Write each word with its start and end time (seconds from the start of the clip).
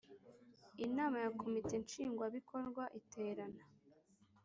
Inama 0.85 1.17
ya 1.23 1.31
Komite 1.39 1.73
Nshingwabikorwa 1.83 2.83
iterana 2.99 3.61